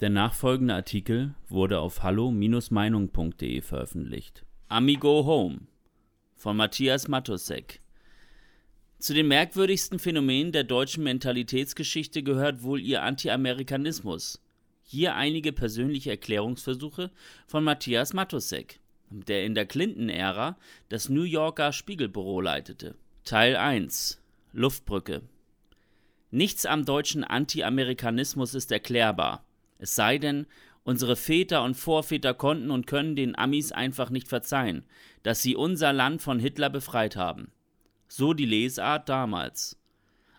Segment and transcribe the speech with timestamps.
[0.00, 4.44] Der nachfolgende Artikel wurde auf hallo-meinung.de veröffentlicht.
[4.68, 5.60] Amigo Home
[6.34, 7.80] von Matthias Matosek.
[8.98, 14.42] Zu den merkwürdigsten Phänomenen der deutschen Mentalitätsgeschichte gehört wohl ihr Anti-Amerikanismus.
[14.82, 17.10] Hier einige persönliche Erklärungsversuche
[17.46, 20.58] von Matthias Matosek, der in der Clinton-Ära
[20.90, 22.96] das New Yorker Spiegelbüro leitete.
[23.24, 24.20] Teil 1
[24.52, 25.22] Luftbrücke
[26.30, 29.45] Nichts am deutschen Anti-Amerikanismus ist erklärbar.
[29.78, 30.46] Es sei denn,
[30.84, 34.84] unsere Väter und Vorväter konnten und können den Amis einfach nicht verzeihen,
[35.22, 37.50] dass sie unser Land von Hitler befreit haben.
[38.08, 39.78] So die Lesart damals.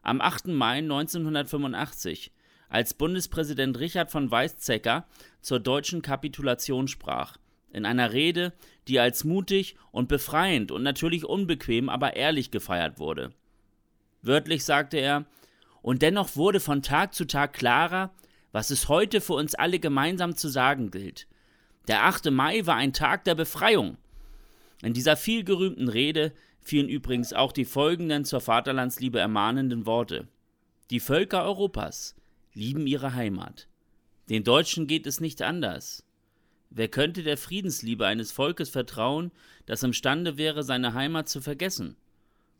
[0.01, 0.47] Am 8.
[0.47, 2.31] Mai 1985,
[2.69, 5.05] als Bundespräsident Richard von Weizsäcker
[5.41, 7.37] zur deutschen Kapitulation sprach,
[7.71, 8.53] in einer Rede,
[8.87, 13.33] die als mutig und befreiend und natürlich unbequem, aber ehrlich gefeiert wurde.
[14.21, 15.25] Wörtlich sagte er,
[15.81, 18.13] und dennoch wurde von Tag zu Tag klarer,
[18.57, 21.27] was es heute für uns alle gemeinsam zu sagen gilt.
[21.87, 22.31] Der 8.
[22.31, 23.97] Mai war ein Tag der Befreiung.
[24.81, 30.27] In dieser vielgerühmten Rede fielen übrigens auch die folgenden zur Vaterlandsliebe ermahnenden Worte.
[30.89, 32.15] Die Völker Europas
[32.55, 33.67] lieben ihre Heimat.
[34.27, 36.03] Den Deutschen geht es nicht anders.
[36.71, 39.31] Wer könnte der Friedensliebe eines Volkes vertrauen,
[39.67, 41.95] das imstande wäre, seine Heimat zu vergessen?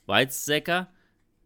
[0.06, 0.94] Weizsäcker,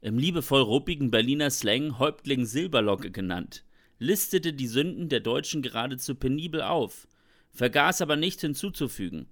[0.01, 3.63] im liebevoll ruppigen Berliner Slang Häuptling Silberlocke genannt,
[4.01, 7.07] listete die Sünden der Deutschen geradezu penibel auf,
[7.51, 9.27] vergaß aber nicht hinzuzufügen,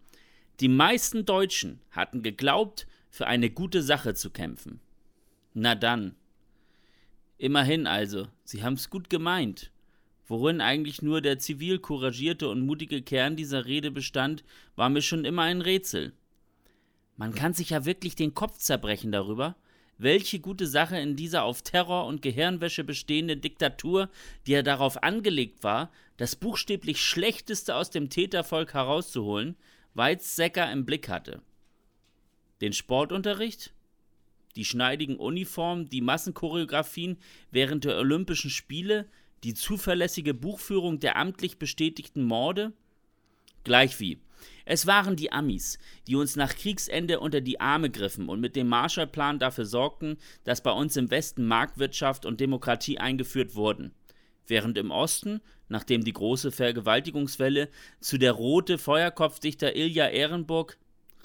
[0.60, 4.80] die meisten Deutschen hatten geglaubt, für eine gute Sache zu kämpfen.
[5.56, 6.16] Na dann.
[7.40, 9.72] Immerhin also, sie haben's gut gemeint.
[10.28, 14.44] Worin eigentlich nur der zivil couragierte und mutige Kern dieser Rede bestand,
[14.76, 16.14] war mir schon immer ein Rätsel.
[17.18, 19.56] Man kann sich ja wirklich den Kopf zerbrechen darüber,
[20.00, 24.10] welche gute Sache in dieser auf Terror und Gehirnwäsche bestehende Diktatur,
[24.48, 29.56] die ja darauf angelegt war, das buchstäblich Schlechteste aus dem Tätervolk herauszuholen,
[29.94, 31.42] Weizsäcker im Blick hatte.
[32.62, 33.74] Den Sportunterricht?
[34.56, 37.18] Die schneidigen Uniformen, die Massenchoreografien
[37.52, 39.06] während der Olympischen Spiele,
[39.44, 42.72] die zuverlässige Buchführung der amtlich bestätigten Morde?
[43.66, 44.20] Gleichwie,
[44.72, 48.68] es waren die Amis, die uns nach Kriegsende unter die Arme griffen und mit dem
[48.68, 53.96] Marshallplan dafür sorgten, dass bei uns im Westen Marktwirtschaft und Demokratie eingeführt wurden.
[54.46, 57.70] Während im Osten, nachdem die große Vergewaltigungswelle
[58.00, 60.78] zu der rote Feuerkopfdichter Ilja Ehrenburg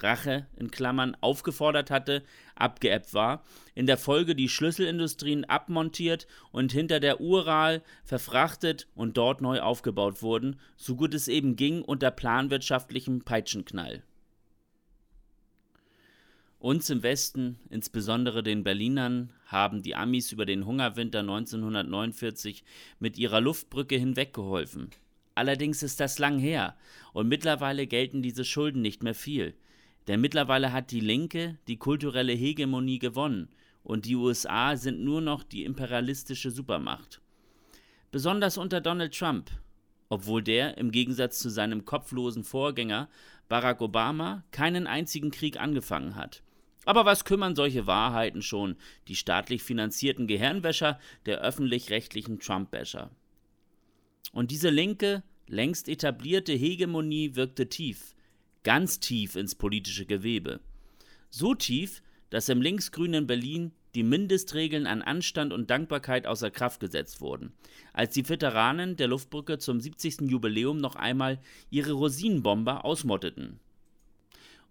[0.04, 2.22] Rache in Klammern aufgefordert hatte,
[2.54, 3.42] abgeebbt war,
[3.75, 10.22] in der Folge die Schlüsselindustrien abmontiert und hinter der Ural verfrachtet und dort neu aufgebaut
[10.22, 14.04] wurden, so gut es eben ging unter planwirtschaftlichem Peitschenknall.
[16.65, 22.65] Uns im Westen, insbesondere den Berlinern, haben die Amis über den Hungerwinter 1949
[22.98, 24.88] mit ihrer Luftbrücke hinweggeholfen.
[25.34, 26.75] Allerdings ist das lang her,
[27.12, 29.54] und mittlerweile gelten diese Schulden nicht mehr viel.
[30.06, 33.48] Denn mittlerweile hat die Linke die kulturelle Hegemonie gewonnen
[33.82, 37.20] und die USA sind nur noch die imperialistische Supermacht.
[38.10, 39.50] Besonders unter Donald Trump,
[40.09, 43.09] obwohl der im Gegensatz zu seinem kopflosen Vorgänger
[43.48, 46.42] Barack Obama keinen einzigen Krieg angefangen hat.
[46.86, 48.76] Aber was kümmern solche Wahrheiten schon
[49.09, 53.10] die staatlich finanzierten Gehirnwäscher der öffentlich-rechtlichen Trump-Bäscher?
[54.32, 58.15] Und diese linke, längst etablierte Hegemonie wirkte tief,
[58.65, 60.61] ganz tief ins politische Gewebe.
[61.31, 67.21] So tief, dass im linksgrünen Berlin die Mindestregeln an Anstand und Dankbarkeit außer Kraft gesetzt
[67.21, 67.53] wurden,
[67.93, 70.23] als die Veteranen der Luftbrücke zum 70.
[70.23, 71.39] Jubiläum noch einmal
[71.71, 73.61] ihre Rosinenbomber ausmotteten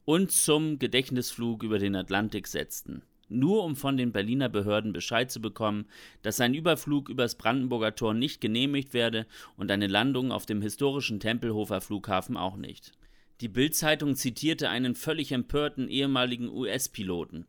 [0.06, 5.40] und zum Gedächtnisflug über den Atlantik setzten, nur um von den Berliner Behörden Bescheid zu
[5.40, 5.86] bekommen,
[6.22, 9.26] dass ein Überflug übers Brandenburger Tor nicht genehmigt werde
[9.56, 12.92] und eine Landung auf dem historischen Tempelhofer Flughafen auch nicht.
[13.42, 17.46] Die Bild-Zeitung zitierte einen völlig empörten ehemaligen US-Piloten.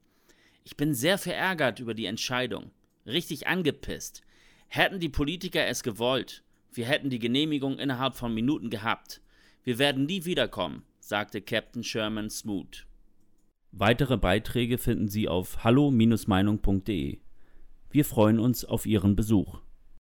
[0.65, 2.71] Ich bin sehr verärgert über die Entscheidung.
[3.07, 4.23] Richtig angepisst.
[4.69, 9.21] Hätten die Politiker es gewollt, wir hätten die Genehmigung innerhalb von Minuten gehabt.
[9.63, 12.87] Wir werden nie wiederkommen, sagte Captain Sherman Smoot.
[13.71, 17.19] Weitere Beiträge finden Sie auf hallo-meinung.de.
[17.91, 19.61] Wir freuen uns auf Ihren Besuch.